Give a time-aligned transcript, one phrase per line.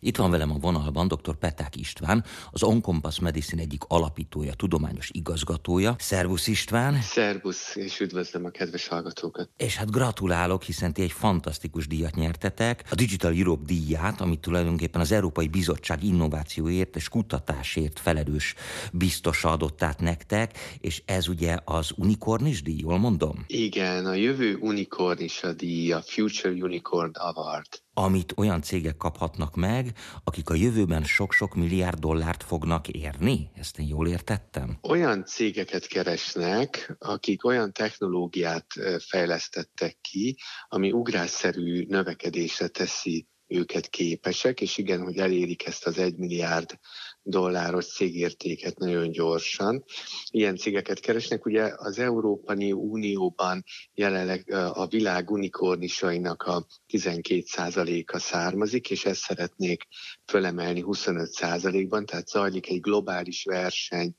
[0.00, 1.36] Itt van velem a vonalban dr.
[1.38, 5.94] Peták István, az Oncompass Medicine egyik alapítója, tudományos igazgatója.
[5.98, 7.00] Szervusz István!
[7.02, 9.50] Szervusz, és üdvözlöm a kedves hallgatókat!
[9.56, 15.00] És hát gratulálok, hiszen ti egy fantasztikus díjat nyertetek, a Digital Europe díját, amit tulajdonképpen
[15.00, 18.54] az Európai Bizottság innovációért és kutatásért felelős
[18.92, 23.44] biztosa adott át nektek, és ez ugye az unikornis díj, jól mondom?
[23.46, 27.68] Igen, a jövő unikornis a díj, a Future Unicorn Award
[28.04, 29.92] amit olyan cégek kaphatnak meg,
[30.24, 33.50] akik a jövőben sok-sok milliárd dollárt fognak érni?
[33.54, 34.78] Ezt én jól értettem?
[34.82, 38.66] Olyan cégeket keresnek, akik olyan technológiát
[39.08, 40.36] fejlesztettek ki,
[40.68, 46.78] ami ugrásszerű növekedésre teszi őket képesek, és igen, hogy elérik ezt az egy milliárd
[47.22, 49.84] dolláros cégértéket nagyon gyorsan.
[50.30, 51.46] Ilyen cégeket keresnek.
[51.46, 53.64] Ugye az Európai Unióban
[53.94, 59.86] jelenleg a világ unikornisainak a 12%-a származik, és ezt szeretnék
[60.26, 64.14] fölemelni 25%-ban, tehát zajlik egy globális verseny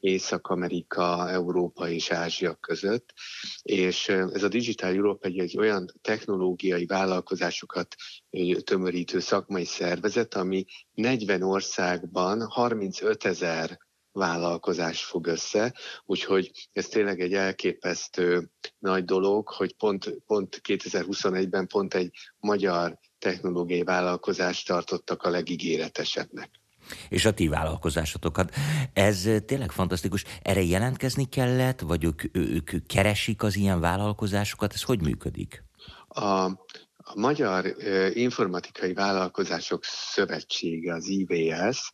[0.00, 3.12] Észak-Amerika, Európa és Ázsia között,
[3.62, 7.94] és ez a Digital Europe egy, egy olyan technológiai vállalkozásokat
[8.64, 13.78] tömörítő szakmai szervezet, ami 40 országban 35 ezer
[14.12, 21.94] vállalkozás fog össze, úgyhogy ez tényleg egy elképesztő nagy dolog, hogy pont, pont 2021-ben pont
[21.94, 26.50] egy magyar technológiai vállalkozást tartottak a legígéretesebbnek
[27.08, 28.54] és a ti vállalkozásotokat.
[28.92, 30.24] Ez tényleg fantasztikus.
[30.42, 34.72] Erre jelentkezni kellett, vagy ők, ők keresik az ilyen vállalkozásokat?
[34.72, 35.64] Ez hogy működik?
[36.08, 36.44] A,
[37.08, 37.74] a Magyar
[38.12, 41.92] Informatikai Vállalkozások Szövetsége, az IVS,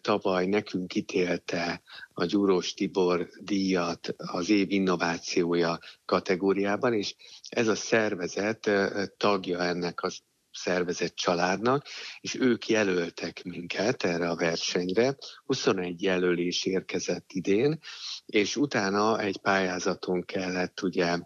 [0.00, 7.14] tavaly nekünk ítélte a Gyúrós Tibor díjat az év innovációja kategóriában, és
[7.48, 8.70] ez a szervezet
[9.16, 10.18] tagja ennek az
[10.56, 11.86] szervezett családnak,
[12.20, 15.16] és ők jelöltek minket erre a versenyre.
[15.44, 17.78] 21 jelölés érkezett idén,
[18.26, 21.18] és utána egy pályázaton kellett ugye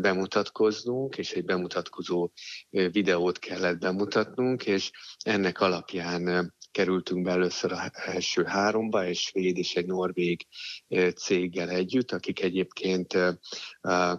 [0.00, 2.30] bemutatkoznunk, és egy bemutatkozó
[2.70, 4.90] videót kellett bemutatnunk, és
[5.24, 10.46] ennek alapján kerültünk be először a első háromba, egy svéd és egy norvég
[11.16, 13.18] céggel együtt, akik egyébként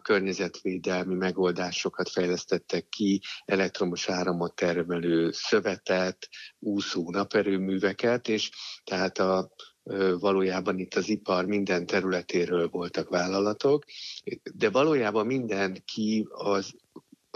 [0.02, 8.50] környezetvédelmi megoldásokat fejlesztettek ki, elektromos áramot termelő szövetet, úszó naperőműveket, és
[8.84, 9.52] tehát a
[10.20, 13.86] valójában itt az ipar minden területéről voltak vállalatok,
[14.54, 16.74] de valójában mindenki az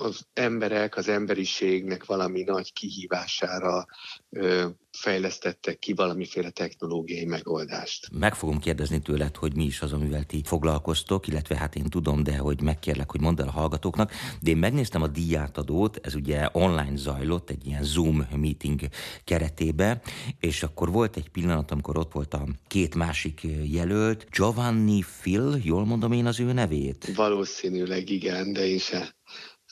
[0.01, 3.85] az emberek, az emberiségnek valami nagy kihívására
[4.29, 8.09] ö, fejlesztettek ki valamiféle technológiai megoldást.
[8.11, 12.23] Meg fogom kérdezni tőled, hogy mi is az, amivel ti foglalkoztok, illetve hát én tudom,
[12.23, 14.11] de hogy megkérlek, hogy mondd el a hallgatóknak.
[14.41, 18.79] De én megnéztem a díjátadót, ez ugye online zajlott, egy ilyen Zoom meeting
[19.23, 20.01] keretébe,
[20.39, 25.85] és akkor volt egy pillanat, amikor ott volt a két másik jelölt, Giovanni Phil, jól
[25.85, 27.15] mondom én az ő nevét?
[27.15, 29.15] Valószínűleg igen, de én se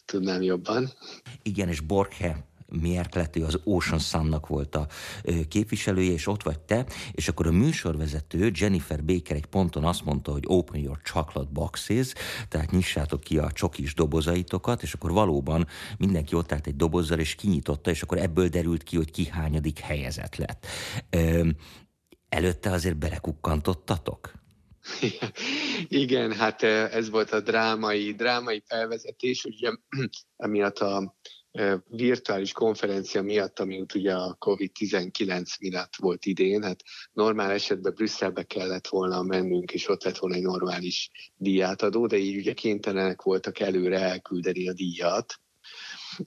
[0.06, 0.92] tudnám jobban.
[1.44, 4.88] Igen, és Borche Mérklető, az Ocean Sun-nak volt a
[5.48, 10.32] képviselője, és ott vagy te, és akkor a műsorvezető Jennifer Baker egy ponton azt mondta,
[10.32, 12.14] hogy open your chocolate boxes,
[12.48, 15.68] tehát nyissátok ki a csokis dobozaitokat, és akkor valóban
[15.98, 19.80] mindenki ott állt egy dobozzal, és kinyitotta, és akkor ebből derült ki, hogy ki hányadik
[19.80, 20.68] helyezett lett.
[22.30, 24.34] Előtte azért belekukkantottatok?
[25.88, 29.72] Igen, hát ez volt a drámai, drámai felvezetés, ugye
[30.38, 31.16] emiatt a
[31.88, 36.80] virtuális konferencia miatt, ami ugye a COVID-19 miatt volt idén, hát
[37.14, 42.36] normál esetben Brüsszelbe kellett volna mennünk, és ott lett volna egy normális díjátadó, de így
[42.36, 45.40] ugye kénytelenek voltak előre elküldeni a díjat,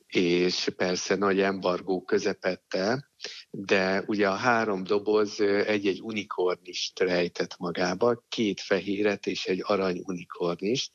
[0.07, 3.11] és persze nagy embargó közepette,
[3.51, 10.93] de ugye a három doboz egy-egy unikornist rejtett magába, két fehéret és egy arany unikornist,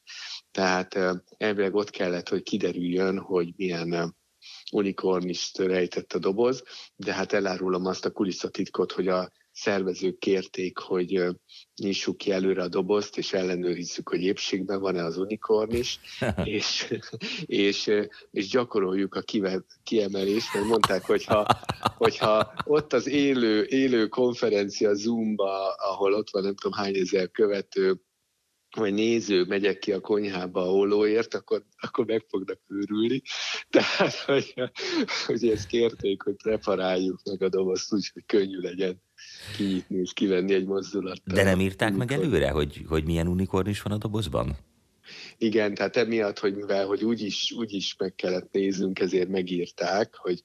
[0.51, 0.99] tehát
[1.37, 4.15] elvileg ott kellett, hogy kiderüljön, hogy milyen
[4.71, 6.63] unikornist rejtett a doboz,
[6.95, 11.23] de hát elárulom azt a kulisszatitkot, hogy a szervezők kérték, hogy
[11.75, 15.99] nyissuk ki előre a dobozt, és ellenőrizzük, hogy épségben van-e az unikorn is,
[16.43, 16.93] és,
[17.45, 17.91] és,
[18.31, 21.45] és gyakoroljuk a kive, kiemelést, mert mondták, hogyha,
[21.97, 28.01] hogyha ott az élő, élő konferencia Zoomba, ahol ott van nem tudom hány ezer követő,
[28.75, 33.21] vagy néző, megyek ki a konyhába a ollóért, akkor, akkor meg fognak őrülni.
[33.69, 34.53] Tehát, hogy,
[35.25, 39.01] hogy ezt kérték, hogy preparáljuk meg a dobozt úgy, hogy könnyű legyen
[39.57, 41.35] kinyitni és kivenni egy mozdulattal.
[41.35, 44.57] De nem írták meg előre, hogy, hogy milyen unikorn is van a dobozban?
[45.37, 50.43] Igen, tehát emiatt, hogy mivel hogy úgyis, úgyis meg kellett néznünk, ezért megírták, hogy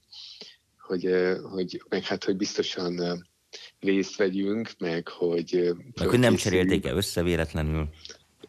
[0.88, 1.08] hogy,
[1.52, 3.24] hogy meg hát, hogy biztosan
[3.80, 5.74] részt vegyünk, meg hogy...
[5.94, 7.88] Meg hogy nem cserélték el össze véletlenül.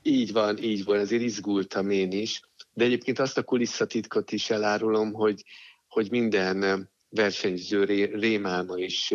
[0.04, 2.42] Így van, így van, azért izgultam én is.
[2.74, 5.44] De egyébként azt a kulisszatitkot is elárulom, hogy,
[5.88, 9.14] hogy minden versenyző ré, rémálma is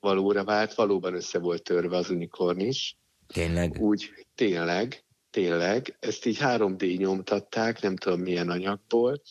[0.00, 2.96] valóra vált, valóban össze volt törve az unikorn is.
[3.26, 3.76] Tényleg?
[3.80, 5.96] Úgy, tényleg, tényleg.
[6.00, 9.22] Ezt így 3D nyomtatták, nem tudom milyen anyagból,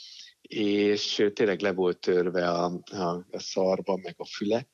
[0.41, 4.67] és tényleg le volt törve a, a, a szarba, meg a füle.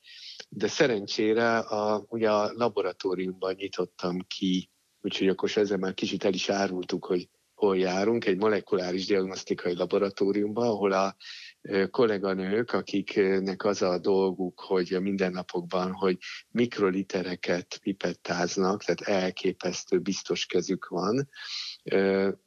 [0.50, 4.70] De szerencsére a, ugye a laboratóriumban nyitottam ki,
[5.04, 10.68] úgyhogy akkor ezzel már kicsit el is árultuk, hogy hol járunk, egy molekuláris diagnosztikai laboratóriumban,
[10.68, 11.16] ahol a
[11.92, 16.18] kolléganők, akiknek az a dolguk, hogy a mindennapokban, hogy
[16.52, 21.30] mikrolitereket pipettáznak, tehát elképesztő biztos kezük van,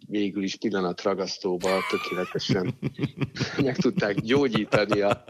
[0.06, 2.78] végül is pillanatragasztóval tökéletesen
[3.64, 5.24] meg tudták gyógyítani a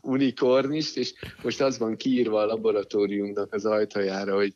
[0.00, 4.54] unikornist, és most az van kiírva a laboratóriumnak az ajtajára, hogy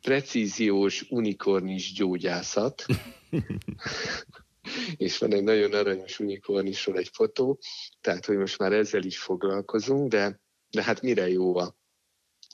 [0.00, 2.84] precíziós unikornis gyógyászat,
[4.96, 7.58] és van egy nagyon aranyos unikornisról egy fotó,
[8.00, 10.40] tehát hogy most már ezzel is foglalkozunk, de,
[10.70, 11.76] de hát mire jó a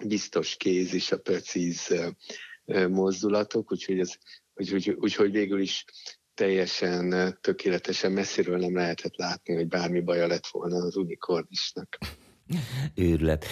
[0.05, 1.95] biztos kéz és a precíz
[2.89, 4.15] mozdulatok, úgyhogy, ez,
[4.55, 5.85] úgyhogy, úgyhogy végül is
[6.35, 11.99] teljesen tökéletesen messziről nem lehetett látni, hogy bármi baja lett volna az unikornisnak.
[12.95, 13.47] Őrület.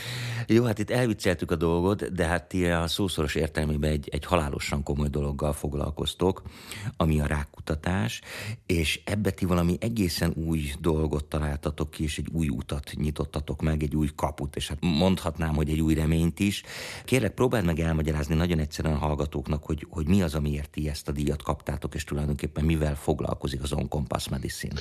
[0.47, 4.83] Jó, hát itt elvicceltük a dolgot, de hát ti a szószoros értelmében egy, egy halálosan
[4.83, 6.43] komoly dologgal foglalkoztok,
[6.97, 8.21] ami a rákutatás,
[8.67, 13.83] és ebbe ti valami egészen új dolgot találtatok ki, és egy új utat nyitottatok meg,
[13.83, 16.63] egy új kaput, és hát mondhatnám, hogy egy új reményt is.
[17.05, 21.09] Kérlek, próbáld meg elmagyarázni nagyon egyszerűen a hallgatóknak, hogy, hogy mi az, amiért ti ezt
[21.09, 24.81] a díjat kaptátok, és tulajdonképpen mivel foglalkozik az On Compass Medicine.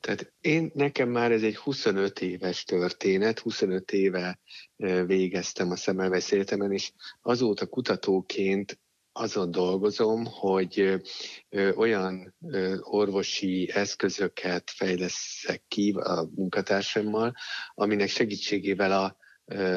[0.00, 4.40] Tehát én, nekem már ez egy 25 éves történet, 25 éve
[5.06, 8.78] végeztem a Szemelweis Egyetemen, és azóta kutatóként
[9.12, 11.00] azon dolgozom, hogy
[11.74, 12.34] olyan
[12.80, 17.34] orvosi eszközöket fejleszek ki a munkatársammal,
[17.74, 19.16] aminek segítségével a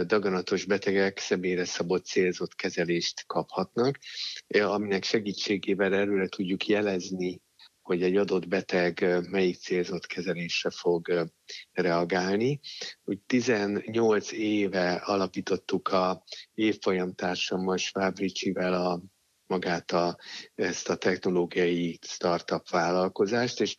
[0.06, 4.00] daganatos betegek személyre szabott célzott kezelést kaphatnak,
[4.48, 7.42] aminek segítségével előre tudjuk jelezni
[7.83, 11.30] hogy egy adott beteg melyik célzott kezelésre fog
[11.71, 12.59] reagálni.
[13.03, 19.01] Úgy 18 éve alapítottuk a évfolyamtársammal, Schwab Ricsivel a
[19.45, 20.18] magát a,
[20.56, 23.75] ezt a technológiai startup vállalkozást, és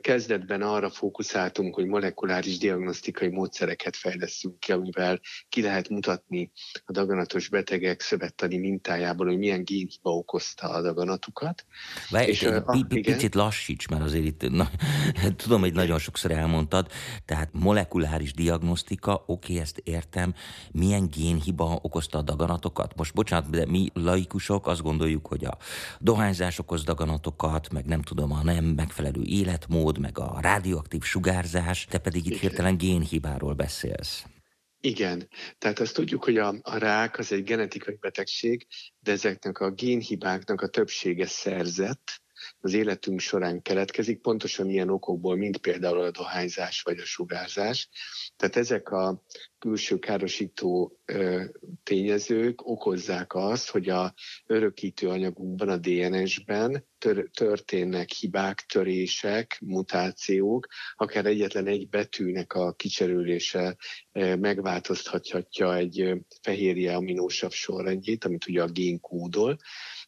[0.00, 6.52] kezdetben arra fókuszáltunk, hogy molekuláris diagnosztikai módszereket fejlesztünk ki, amivel ki lehet mutatni
[6.84, 11.66] a daganatos betegek szövettani mintájából, hogy milyen génhiba okozta a daganatukat.
[12.10, 14.70] Várj, és, egy uh, picit lassíts, mert azért itt, na,
[15.44, 16.90] tudom, hogy nagyon sokszor elmondtad,
[17.24, 20.34] tehát molekuláris diagnosztika, oké, ezt értem,
[20.72, 22.96] milyen génhiba okozta a daganatokat?
[22.96, 25.56] Most bocsánat, de mi laikusok azt gondoljuk, hogy a
[25.98, 31.84] dohányzás okoz daganatokat, meg nem tudom, a nem megfelelő élet életmód, meg a radioaktív sugárzás,
[31.84, 34.24] te pedig itt hirtelen génhibáról beszélsz.
[34.80, 35.28] Igen,
[35.58, 38.66] tehát azt tudjuk, hogy a, a rák az egy genetikai betegség,
[39.00, 42.22] de ezeknek a génhibáknak a többsége szerzett,
[42.60, 47.88] az életünk során keletkezik, pontosan ilyen okokból, mint például a dohányzás vagy a sugárzás.
[48.36, 49.22] Tehát ezek a
[49.58, 50.98] külső károsító
[51.82, 54.14] tényezők okozzák azt, hogy a
[54.46, 63.76] örökítő anyagunkban, a DNS-ben tör, történnek hibák, törések, mutációk, akár egyetlen egy betűnek a kicserülése
[64.38, 69.58] megváltoztathatja egy fehérje aminósav sorrendjét, amit ugye a gén kódol,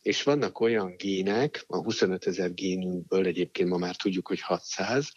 [0.06, 5.12] és vannak olyan gének, a 25 ezer génünkből egyébként ma már tudjuk, hogy 600,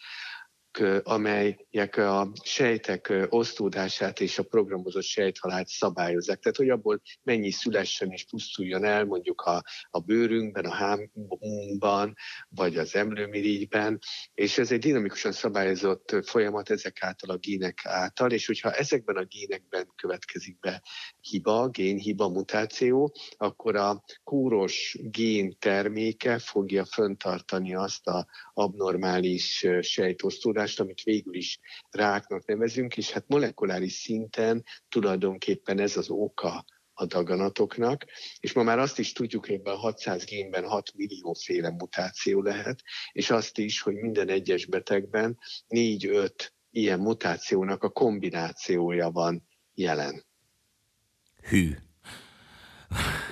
[1.02, 6.38] amelyek a sejtek osztódását és a programozott sejthalált szabályozzák.
[6.38, 12.14] Tehát, hogy abból mennyi szülessen és pusztuljon el, mondjuk a, a bőrünkben, a hámunkban,
[12.48, 13.98] vagy az emlőmirigyben,
[14.34, 19.24] és ez egy dinamikusan szabályozott folyamat ezek által a gének által, és hogyha ezekben a
[19.24, 20.82] génekben következik be
[21.20, 30.80] hiba, génhiba, mutáció, akkor a kóros gén terméke fogja föntartani azt a abnormális sejtosztódást, megoldást,
[30.80, 38.04] amit végül is ráknak nevezünk, és hát molekuláris szinten tulajdonképpen ez az oka a daganatoknak,
[38.40, 42.82] és ma már azt is tudjuk, hogy ebben a 600 génben 6 millióféle mutáció lehet,
[43.12, 45.38] és azt is, hogy minden egyes betegben
[45.68, 46.30] 4-5
[46.70, 50.24] ilyen mutációnak a kombinációja van jelen.
[51.42, 51.76] Hű,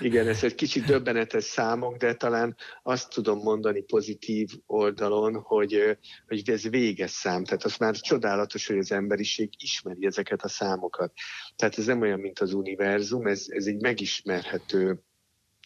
[0.00, 6.50] Igen, ez egy kicsit döbbenetes számok, de talán azt tudom mondani pozitív oldalon, hogy, hogy
[6.50, 7.44] ez véges szám.
[7.44, 11.12] Tehát az már csodálatos, hogy az emberiség ismeri ezeket a számokat.
[11.56, 15.02] Tehát ez nem olyan, mint az univerzum, ez, ez egy megismerhető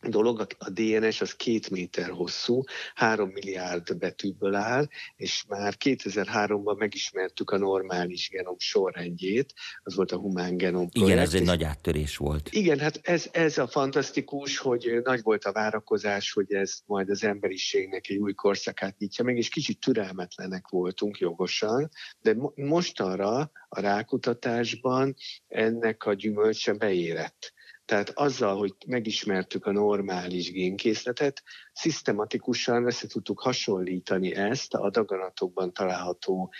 [0.08, 2.62] dolog, a DNS az két méter hosszú,
[2.94, 10.16] három milliárd betűből áll, és már 2003-ban megismertük a normális genom sorrendjét, az volt a
[10.16, 11.12] humán genom projekt.
[11.12, 12.48] Igen, ez egy nagy áttörés volt.
[12.52, 17.24] Igen, hát ez, ez a fantasztikus, hogy nagy volt a várakozás, hogy ez majd az
[17.24, 21.90] emberiségnek egy új korszakát nyitja meg, és kicsit türelmetlenek voltunk jogosan,
[22.20, 25.14] de mostanra a rákutatásban
[25.48, 27.52] ennek a gyümölcse beérett
[27.84, 36.52] tehát azzal, hogy megismertük a normális génkészletet, szisztematikusan össze tudtuk hasonlítani ezt a daganatokban található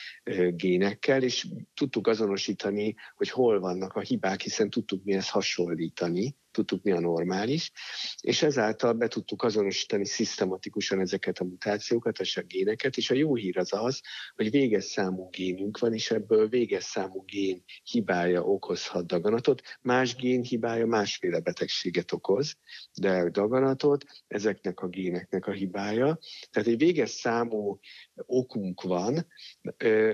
[0.51, 6.83] génekkel, és tudtuk azonosítani, hogy hol vannak a hibák, hiszen tudtuk mi ezt hasonlítani tudtuk
[6.83, 7.73] mi a normális,
[8.21, 13.35] és ezáltal be tudtuk azonosítani szisztematikusan ezeket a mutációkat, és a géneket, és a jó
[13.35, 14.01] hír az az,
[14.35, 20.43] hogy véges számú génünk van, és ebből véges számú gén hibája okozhat daganatot, más gén
[20.43, 22.57] hibája másféle betegséget okoz,
[22.95, 26.19] de daganatot ezeknek a géneknek a hibája.
[26.51, 27.79] Tehát egy véges számú
[28.15, 29.27] okunk van,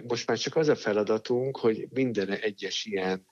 [0.06, 3.26] most már csak az a feladatunk, hogy minden egyes ilyen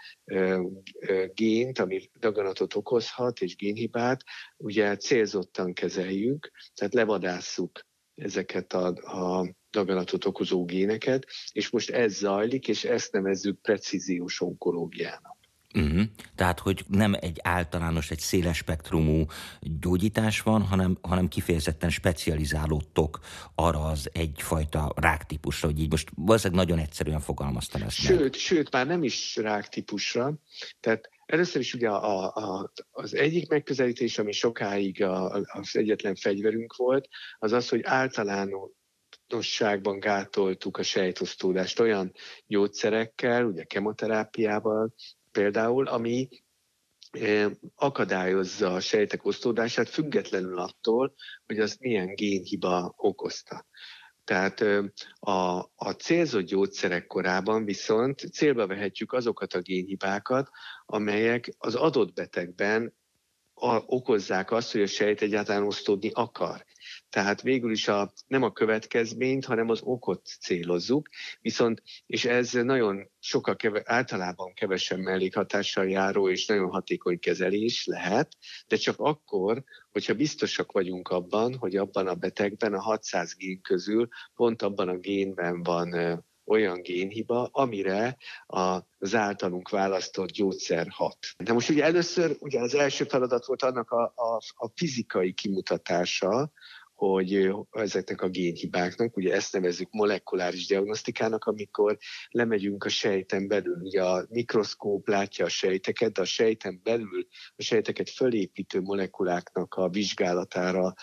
[1.34, 4.24] gént, ami daganatot okozhat, és génhibát,
[4.56, 7.80] ugye célzottan kezeljük, tehát levadásszuk
[8.14, 15.34] ezeket a, a daganatot okozó géneket, és most ez zajlik, és ezt nevezzük precíziós onkológiának.
[15.74, 16.02] Uh-huh.
[16.34, 19.24] Tehát, hogy nem egy általános, egy széles spektrumú
[19.60, 23.18] gyógyítás van, hanem, hanem kifejezetten specializálódtok
[23.54, 27.96] arra az egyfajta ráktípusra, hogy így most valószínűleg nagyon egyszerűen fogalmaztam ezt.
[27.96, 28.32] Sőt, meg.
[28.32, 30.34] sőt, már nem is ráktípusra.
[30.80, 36.76] Tehát Először is ugye a, a, az egyik megközelítés, ami sokáig a, az egyetlen fegyverünk
[36.76, 42.12] volt, az az, hogy általánosságban gátoltuk a sejtosztódást olyan
[42.46, 44.94] gyógyszerekkel, ugye kemoterápiával,
[45.32, 46.28] például, ami
[47.74, 51.14] akadályozza a sejtek osztódását függetlenül attól,
[51.46, 53.66] hogy az milyen génhiba okozta.
[54.26, 54.64] Tehát
[55.18, 60.50] a, a célzott gyógyszerek korában viszont célba vehetjük azokat a génhibákat,
[60.86, 62.94] amelyek az adott betegben
[63.54, 66.64] a, okozzák azt, hogy a sejt egyáltalán osztódni akar.
[67.16, 71.08] Tehát végül is a, nem a következményt, hanem az okot célozzuk,
[71.40, 78.36] viszont, és ez nagyon sokkal keve, általában kevesen mellékhatással járó és nagyon hatékony kezelés lehet,
[78.68, 84.08] de csak akkor, hogyha biztosak vagyunk abban, hogy abban a betegben a 600 gén közül
[84.34, 91.18] pont abban a génben van olyan génhiba, amire az általunk választott gyógyszer hat.
[91.38, 96.52] De most ugye először ugye az első feladat volt annak a, a, a fizikai kimutatása,
[96.96, 101.98] hogy ezeknek a génhibáknak, ugye ezt nevezzük molekuláris diagnosztikának, amikor
[102.28, 107.26] lemegyünk a sejten belül, ugye a mikroszkóp látja a sejteket, de a sejten belül
[107.56, 110.94] a sejteket fölépítő molekuláknak a vizsgálatára,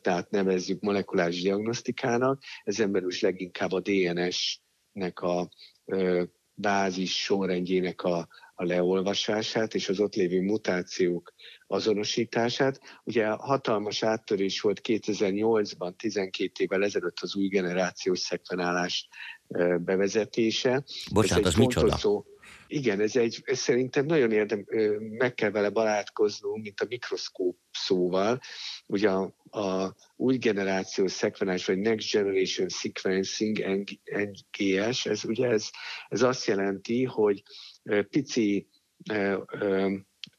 [0.00, 5.48] tehát nevezzük molekuláris diagnosztikának, ezen belül is leginkább a DNS-nek a
[6.54, 11.34] bázis sorrendjének a, a leolvasását és az ott lévő mutációk
[11.66, 12.80] azonosítását.
[13.04, 19.08] Ugye hatalmas áttörés volt 2008-ban, 12 évvel ezelőtt az új generációs szekvenálás
[19.78, 20.84] bevezetése.
[21.12, 21.96] Bocsánat, az micsoda?
[21.96, 22.24] Szó.
[22.68, 24.64] Igen, ez, egy, ez szerintem nagyon érdem,
[24.98, 28.40] meg kell vele barátkoznunk, mint a mikroszkóp szóval.
[28.86, 33.58] Ugye a, a új generációs szekvenálás, vagy Next Generation Sequencing,
[34.04, 35.70] NGS, ez ugye ez,
[36.08, 37.42] ez azt jelenti, hogy
[38.08, 38.68] pici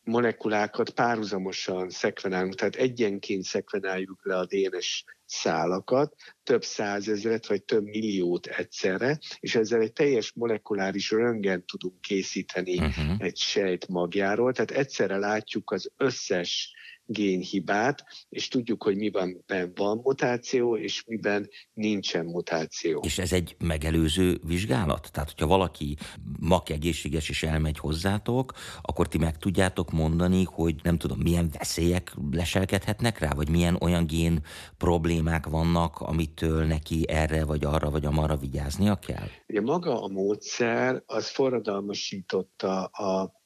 [0.04, 8.46] molekulákat párhuzamosan szekvenálunk, tehát egyenként szekvenáljuk le a DNS szálakat, több százezret vagy több milliót
[8.46, 13.16] egyszerre, és ezzel egy teljes molekuláris röngen tudunk készíteni uh-huh.
[13.18, 16.74] egy sejt magjáról, tehát egyszerre látjuk az összes
[17.07, 19.43] génhibát, és tudjuk, hogy miben
[19.75, 23.01] van mutáció, és miben nincsen mutáció.
[23.05, 25.09] És ez egy megelőző vizsgálat?
[25.11, 25.97] Tehát, hogyha valaki
[26.39, 32.13] mak egészséges és elmegy hozzátok, akkor ti meg tudjátok mondani, hogy nem tudom, milyen veszélyek
[32.31, 34.45] leselkedhetnek rá, vagy milyen olyan gén
[34.77, 39.27] problémák vannak, amitől neki erre, vagy arra, vagy amarra vigyáznia kell?
[39.47, 43.37] Ugye maga a módszer az forradalmasította a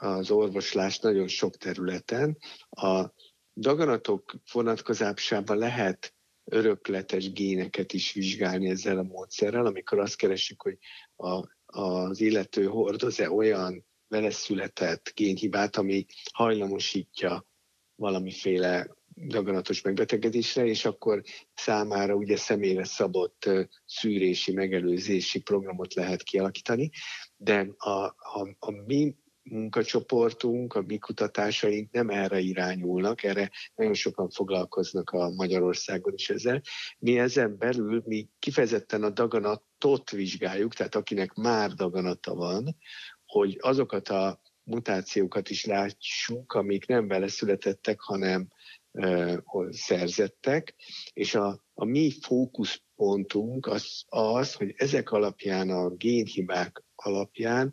[0.00, 2.38] az orvoslás nagyon sok területen.
[2.70, 3.12] A
[3.54, 6.14] daganatok vonatkozásában lehet
[6.44, 10.78] örökletes géneket is vizsgálni ezzel a módszerrel, amikor azt keresik, hogy
[11.16, 17.46] a, az illető hordoz-e olyan vele született génhibát, ami hajlamosítja
[17.94, 21.22] valamiféle daganatos megbetegedésre, és akkor
[21.54, 23.50] számára ugye személyre szabott
[23.86, 26.90] szűrési, megelőzési programot lehet kialakítani,
[27.36, 29.16] de a, a, a mi
[29.50, 36.60] munkacsoportunk, a mi kutatásaink nem erre irányulnak, erre nagyon sokan foglalkoznak a Magyarországon is ezzel.
[36.98, 42.76] Mi ezen belül, mi kifejezetten a daganatot vizsgáljuk, tehát akinek már daganata van,
[43.26, 48.48] hogy azokat a mutációkat is látsuk, amik nem vele születettek, hanem
[49.70, 50.74] szerzettek,
[51.12, 57.72] és a, a mi fókuszpontunk az, az, hogy ezek alapján, a génhibák alapján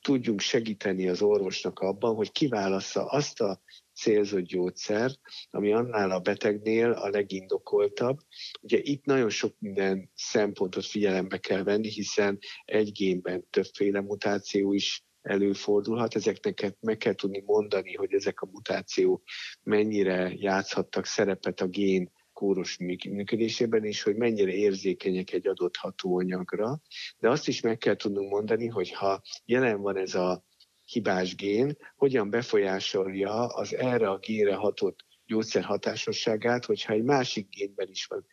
[0.00, 3.62] tudjunk segíteni az orvosnak abban, hogy kiválassza azt a
[3.94, 5.20] célzott gyógyszert,
[5.50, 8.18] ami annál a betegnél a legindokoltabb.
[8.60, 15.04] Ugye itt nagyon sok minden szempontot figyelembe kell venni, hiszen egy génben többféle mutáció is
[15.24, 16.14] előfordulhat.
[16.14, 19.22] Ezeknek meg kell tudni mondani, hogy ezek a mutációk
[19.62, 22.76] mennyire játszhattak szerepet a gén kóros
[23.10, 26.80] működésében, és hogy mennyire érzékenyek egy adott hatóanyagra.
[27.18, 30.44] De azt is meg kell tudnunk mondani, hogy ha jelen van ez a
[30.84, 37.88] hibás gén, hogyan befolyásolja az erre a génre hatott gyógyszer hatásosságát, hogyha egy másik génben
[37.88, 38.26] is van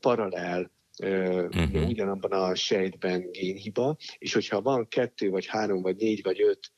[0.00, 1.88] paralel uh-huh.
[1.88, 6.72] ugyanabban a sejtben génhiba, és hogyha van kettő, vagy három, vagy négy, vagy öt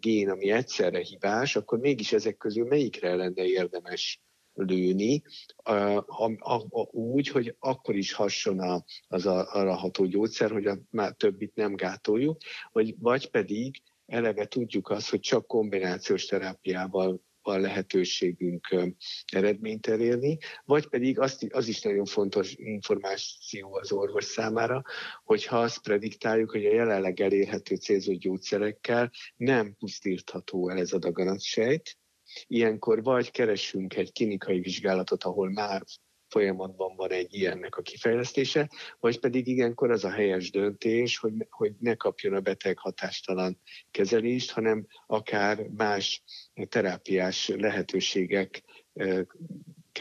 [0.00, 4.20] gén, ami egyszerre hibás, akkor mégis ezek közül melyikre lenne érdemes
[4.52, 5.22] lőni,
[5.56, 10.66] a, a, a, úgy, hogy akkor is hasson a, az a, arra ható gyógyszer, hogy
[10.66, 12.38] a már többit nem gátoljuk,
[12.72, 17.20] vagy, vagy pedig eleve tudjuk azt, hogy csak kombinációs terápiával
[17.50, 18.76] van lehetőségünk
[19.32, 24.82] eredményt elérni, vagy pedig azt, az is nagyon fontos információ az orvos számára,
[25.24, 31.98] hogyha azt prediktáljuk, hogy a jelenleg elérhető célzott gyógyszerekkel nem pusztítható el ez a daganatsejt,
[32.46, 35.82] ilyenkor vagy keresünk egy klinikai vizsgálatot, ahol már
[36.30, 38.70] folyamatban van egy ilyennek a kifejlesztése,
[39.00, 43.60] vagy pedig ilyenkor az a helyes döntés, hogy, hogy ne kapjon a beteg hatástalan
[43.90, 46.22] kezelést, hanem akár más
[46.68, 48.62] terápiás lehetőségek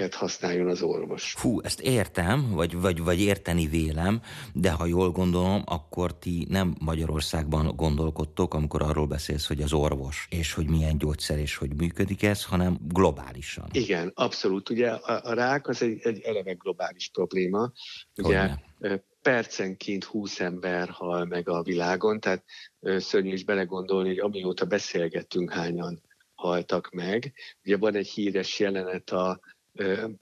[0.07, 1.33] használjon az orvos.
[1.37, 4.21] Fú, ezt értem, vagy, vagy, vagy érteni vélem,
[4.53, 10.27] de ha jól gondolom, akkor ti nem Magyarországban gondolkodtok, amikor arról beszélsz, hogy az orvos,
[10.29, 13.67] és hogy milyen gyógyszer, és hogy működik ez, hanem globálisan.
[13.71, 14.69] Igen, abszolút.
[14.69, 17.71] Ugye a, a rák az egy, egy eleve globális probléma.
[18.15, 19.03] Ugye Hogyne?
[19.21, 22.43] percenként 20 ember hal meg a világon, tehát
[22.81, 26.01] szörnyű is belegondolni, hogy amióta beszélgettünk, hányan
[26.35, 27.33] haltak meg.
[27.63, 29.39] Ugye van egy híres jelenet a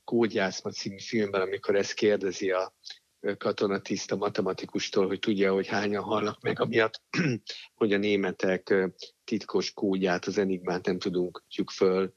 [0.03, 2.73] Kódjászma című filmben, amikor ezt kérdezi a
[3.37, 7.01] katonatiszt a matematikustól, hogy tudja, hogy hányan halnak meg, amiatt,
[7.79, 8.73] hogy a németek
[9.23, 12.13] titkos kódját, az enigmát nem tudunk föl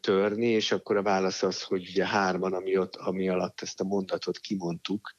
[0.00, 3.84] törni, és akkor a válasz az, hogy ugye hárman, ami, ott, ami alatt ezt a
[3.84, 5.16] mondatot kimondtuk.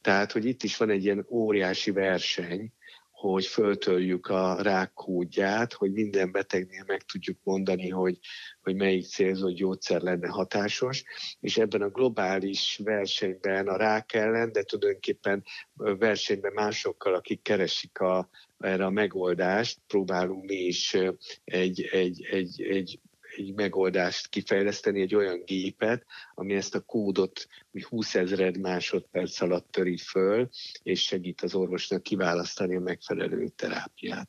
[0.00, 2.72] Tehát, hogy itt is van egy ilyen óriási verseny,
[3.18, 8.18] hogy föltöljük a rák kódját, hogy minden betegnél meg tudjuk mondani, hogy,
[8.60, 11.04] hogy melyik célzott gyógyszer lenne hatásos,
[11.40, 18.28] és ebben a globális versenyben a rák ellen, de tulajdonképpen versenyben másokkal, akik keresik a,
[18.58, 20.96] erre a megoldást, próbálunk mi is
[21.44, 23.00] egy, egy, egy, egy
[23.38, 27.46] egy megoldást kifejleszteni, egy olyan gépet, ami ezt a kódot
[27.88, 30.48] 20 ezered másodperc alatt töri föl,
[30.82, 34.28] és segít az orvosnak kiválasztani a megfelelő terápiát.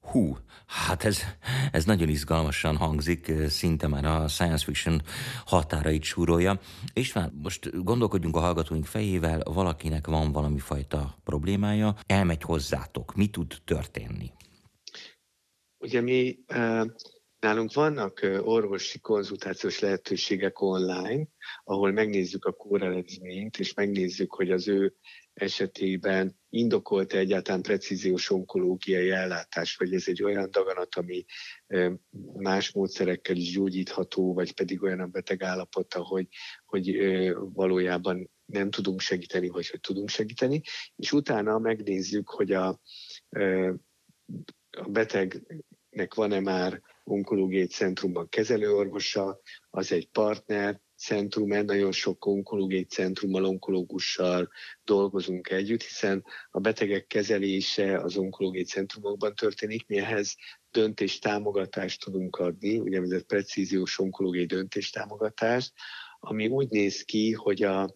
[0.00, 1.20] Hú, hát ez,
[1.72, 5.02] ez nagyon izgalmasan hangzik, szinte már a science fiction
[5.44, 6.60] határait súrolja.
[6.92, 13.26] És már most gondolkodjunk a hallgatóink fejével, valakinek van valami fajta problémája, elmegy hozzátok, mi
[13.26, 14.32] tud történni?
[15.78, 16.38] Ugye mi
[17.40, 21.26] Nálunk vannak orvosi konzultációs lehetőségek online,
[21.64, 24.94] ahol megnézzük a kórelezményt, és megnézzük, hogy az ő
[25.34, 31.24] esetében indokolt -e egyáltalán precíziós onkológiai ellátás, vagy ez egy olyan daganat, ami
[32.36, 36.28] más módszerekkel is gyógyítható, vagy pedig olyan a beteg állapota, hogy,
[36.64, 36.96] hogy
[37.34, 40.60] valójában nem tudunk segíteni, vagy hogy tudunk segíteni,
[40.96, 42.80] és utána megnézzük, hogy a,
[44.70, 49.40] a betegnek van-e már onkológiai centrumban kezelőorvosa,
[49.70, 54.50] az egy partner, centrum, nagyon sok onkológiai centrummal, onkológussal
[54.84, 60.34] dolgozunk együtt, hiszen a betegek kezelése az onkológiai centrumokban történik, mi ehhez
[60.70, 65.72] döntéstámogatást tudunk adni, úgynevezett precíziós onkológiai döntéstámogatást,
[66.18, 67.94] ami úgy néz ki, hogy a,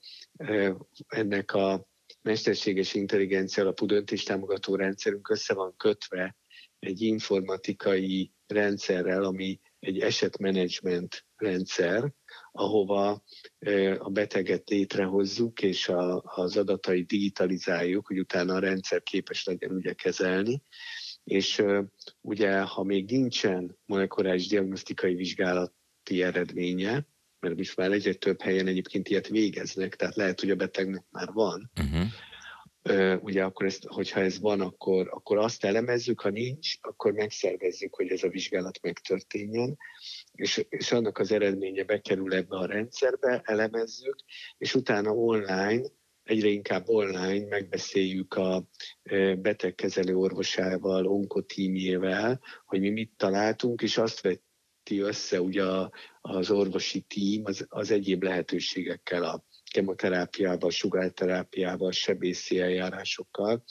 [1.09, 1.88] ennek a
[2.23, 6.37] mesterséges intelligencia alapú döntéstámogató rendszerünk össze van kötve
[6.81, 12.12] egy informatikai rendszerrel, ami egy esetmenedzsment rendszer,
[12.53, 13.23] ahova
[13.99, 19.93] a beteget létrehozzuk, és a, az adatai digitalizáljuk, hogy utána a rendszer képes legyen ugye
[19.93, 20.62] kezelni.
[21.25, 21.62] És
[22.21, 27.07] ugye, ha még nincsen molekuláris diagnosztikai vizsgálati eredménye,
[27.40, 31.33] mert most már egyre több helyen egyébként ilyet végeznek, tehát lehet, hogy a betegnek már
[31.33, 32.07] van, uh-huh
[33.21, 38.11] ugye akkor ezt, hogyha ez van, akkor, akkor azt elemezzük, ha nincs, akkor megszervezzük, hogy
[38.11, 39.77] ez a vizsgálat megtörténjen,
[40.33, 44.16] és, és annak az eredménye bekerül ebbe a rendszerbe, elemezzük,
[44.59, 45.83] és utána online,
[46.23, 48.64] egyre inkább online megbeszéljük a
[49.38, 54.50] betegkezelő orvosával, onkotímjével, hogy mi mit találtunk, és azt vetti
[54.88, 55.64] össze ugye
[56.21, 63.64] az orvosi tím az, az egyéb lehetőségekkel a kemoterápiával, sugárterápiával, sebészi eljárásokkal,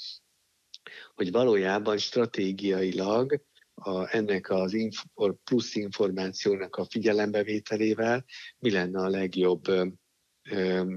[1.15, 3.41] hogy valójában stratégiailag
[3.73, 8.25] a, ennek az infor, plusz információnak a figyelembevételével
[8.59, 9.61] mi lenne a legjobb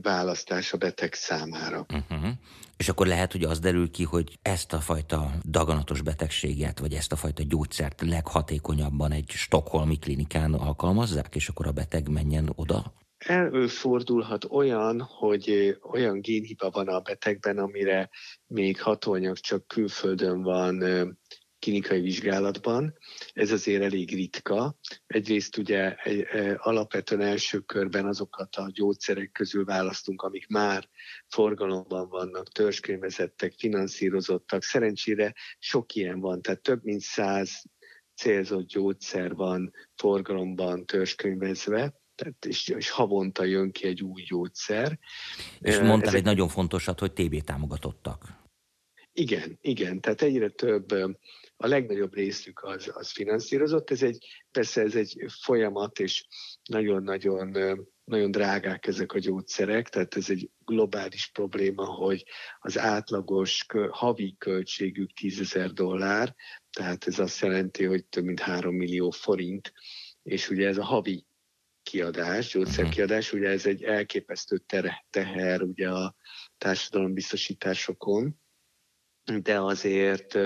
[0.03, 1.87] választás a beteg számára.
[1.89, 2.31] Uh-huh.
[2.77, 7.13] És akkor lehet, hogy az derül ki, hogy ezt a fajta daganatos betegséget, vagy ezt
[7.13, 12.95] a fajta gyógyszert leghatékonyabban egy stokholmi klinikán alkalmazzák, és akkor a beteg menjen oda?
[13.19, 18.11] Előfordulhat olyan, hogy olyan génhiba van a betegben, amire
[18.47, 20.83] még hatóanyag csak külföldön van
[21.63, 22.95] klinikai vizsgálatban.
[23.33, 24.79] Ez azért elég ritka.
[25.07, 25.97] Egyrészt ugye
[26.57, 30.89] alapvetően első körben azokat a gyógyszerek közül választunk, amik már
[31.29, 34.63] forgalomban vannak, törzskönyvezettek, finanszírozottak.
[34.63, 37.63] Szerencsére sok ilyen van, tehát több mint száz
[38.15, 44.99] célzott gyógyszer van forgalomban törzskönyvezve tehát és, és havonta jön ki egy új gyógyszer.
[45.59, 46.15] És mondtál Ezek...
[46.15, 48.41] egy nagyon fontosat, hogy TB támogatottak.
[49.13, 50.95] Igen, igen, tehát egyre több,
[51.63, 53.91] a legnagyobb részük az, az finanszírozott.
[53.91, 56.27] Ez egy, persze ez egy folyamat, és
[56.69, 57.57] nagyon-nagyon
[58.05, 62.25] nagyon drágák ezek a gyógyszerek, tehát ez egy globális probléma, hogy
[62.59, 66.35] az átlagos havi költségük 10 ezer dollár,
[66.71, 69.73] tehát ez azt jelenti, hogy több mint 3 millió forint,
[70.23, 71.27] és ugye ez a havi
[71.83, 74.63] kiadás, gyógyszerkiadás, ugye ez egy elképesztő
[75.11, 76.15] teher ugye a
[76.59, 78.42] társadalombiztosításokon,
[79.41, 80.39] de azért,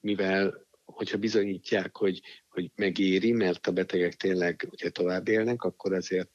[0.00, 6.30] mivel hogyha bizonyítják, hogy, hogy megéri, mert a betegek tényleg ugye tovább élnek, akkor azért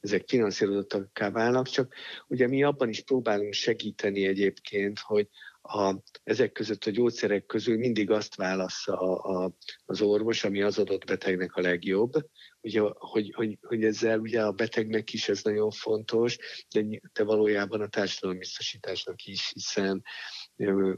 [0.00, 1.94] ezek finanszírozottakká válnak, csak
[2.28, 5.28] ugye mi abban is próbálunk segíteni egyébként, hogy
[5.68, 9.52] a, ezek között a gyógyszerek közül mindig azt válassza a, a,
[9.84, 12.12] az orvos, ami az adott betegnek a legjobb,
[12.60, 16.38] ugye, hogy, hogy, hogy ezzel ugye a betegnek is ez nagyon fontos,
[16.74, 20.02] de, de valójában a társadalombiztosításnak is, hiszen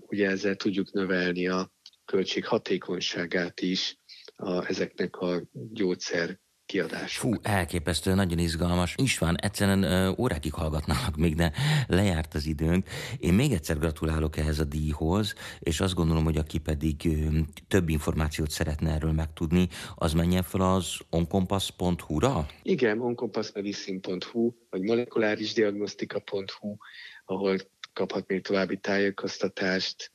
[0.01, 1.73] ugye ezzel tudjuk növelni a
[2.05, 3.99] költség hatékonyságát is
[4.37, 7.33] a, ezeknek a gyógyszer kiadások.
[7.33, 8.95] Fú, elképesztő, nagyon izgalmas.
[8.97, 11.53] István, egyszerűen ö, órákig hallgatnának még, de
[11.87, 12.89] lejárt az időnk.
[13.19, 17.89] Én még egyszer gratulálok ehhez a díjhoz, és azt gondolom, hogy aki pedig ö, több
[17.89, 22.47] információt szeretne erről megtudni, az menjen fel az onkompass.hu-ra?
[22.63, 26.77] Igen, onkompassmedicine.hu, vagy molekulárisdiagnosztika.hu,
[27.25, 27.57] ahol
[27.99, 30.13] kaphat még további tájékoztatást,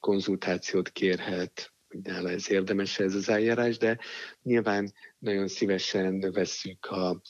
[0.00, 3.98] konzultációt kérhet, hogy nála ez érdemes ez az eljárás, de
[4.42, 7.22] nyilván nagyon szívesen vesszük a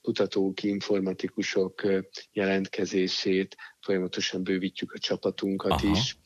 [0.00, 1.82] kutatók, informatikusok
[2.32, 5.90] jelentkezését, folyamatosan bővítjük a csapatunkat Aha.
[5.90, 6.18] is,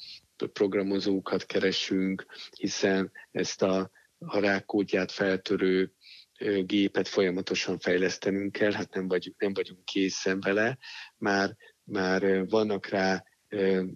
[0.52, 5.92] programozókat keresünk, hiszen ezt a, a rákódját feltörő
[6.64, 10.78] gépet folyamatosan fejlesztenünk kell, hát nem, vagy, nem vagyunk készen vele,
[11.16, 11.56] már,
[11.90, 13.24] már vannak rá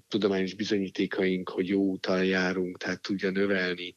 [0.08, 3.96] tudományos bizonyítékaink, hogy jó úton járunk, tehát tudja növelni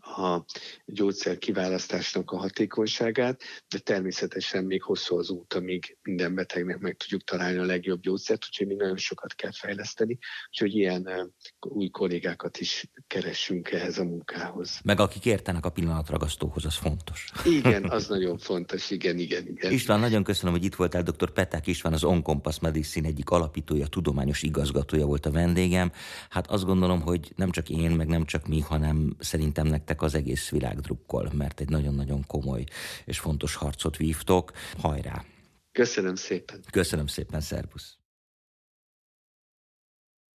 [0.00, 0.44] a
[0.84, 7.22] gyógyszer kiválasztásnak a hatékonyságát, de természetesen még hosszú az út, amíg minden betegnek meg tudjuk
[7.22, 12.90] találni a legjobb gyógyszert, úgyhogy még nagyon sokat kell fejleszteni, úgyhogy ilyen új kollégákat is
[13.06, 14.80] keressünk ehhez a munkához.
[14.84, 17.30] Meg akik értenek a pillanatragasztóhoz, az fontos.
[17.44, 19.72] Igen, az nagyon fontos, igen, igen, igen.
[19.72, 21.30] István, nagyon köszönöm, hogy itt voltál, dr.
[21.30, 25.92] Peták István, az Onkompass Medicine egyik alapítója, tudományos igazgatója volt a vendégem.
[26.28, 30.14] Hát azt gondolom, hogy nem csak én, meg nem csak mi, hanem szerintem nektek az
[30.14, 32.64] egész világ drukkol, mert egy nagyon-nagyon komoly
[33.04, 34.52] és fontos harcot vívtok.
[34.78, 35.24] Hajrá!
[35.72, 36.60] Köszönöm szépen!
[36.70, 38.01] Köszönöm szépen, szervusz!